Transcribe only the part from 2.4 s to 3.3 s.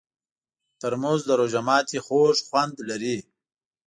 خوند لري.